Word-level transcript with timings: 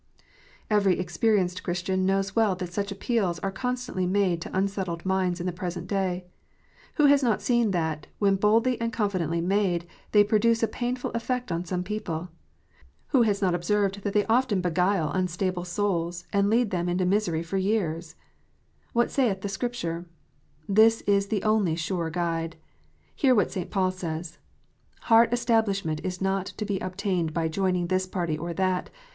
Every 0.67 0.97
experienced 0.99 1.61
Christian 1.61 2.07
knows 2.07 2.35
well 2.35 2.55
that 2.55 2.73
such 2.73 2.91
appeals 2.91 3.37
are 3.41 3.51
constantly 3.51 4.07
made 4.07 4.41
to 4.41 4.57
unsettled 4.57 5.05
minds 5.05 5.39
in 5.39 5.45
the 5.45 5.51
present 5.51 5.85
day. 5.85 6.25
Who 6.95 7.05
has 7.05 7.21
not 7.21 7.39
seen 7.39 7.69
that, 7.69 8.07
when 8.17 8.37
boldly 8.37 8.81
and 8.81 8.91
confidently 8.91 9.41
made, 9.41 9.85
they 10.11 10.23
produce 10.23 10.63
a 10.63 10.67
painful 10.67 11.11
effect 11.11 11.51
on 11.51 11.65
some 11.65 11.83
people? 11.83 12.29
Who 13.09 13.21
has 13.21 13.43
not 13.43 13.53
observed 13.53 14.01
that 14.01 14.13
they 14.13 14.25
often 14.25 14.59
beguile 14.59 15.11
unstable 15.11 15.65
souls, 15.65 16.25
and 16.33 16.49
lead 16.49 16.71
them 16.71 16.89
into 16.89 17.05
misery 17.05 17.43
for 17.43 17.59
years 17.59 18.15
1" 18.93 18.93
What 18.93 19.11
saith 19.11 19.41
the 19.41 19.49
Scripture?" 19.49 20.07
This 20.67 21.01
is 21.01 21.27
the 21.27 21.43
only 21.43 21.75
sure 21.75 22.09
guide. 22.09 22.55
Hear 23.15 23.35
what 23.35 23.51
St. 23.51 23.69
Paul 23.69 23.91
says. 23.91 24.39
Heart 25.01 25.31
establishment 25.31 26.01
is 26.03 26.21
not 26.21 26.47
to 26.47 26.65
be 26.65 26.79
obtained 26.79 27.35
by 27.35 27.47
joining 27.47 27.85
this 27.85 28.07
party 28.07 28.35
or 28.35 28.51
that. 28.55 28.89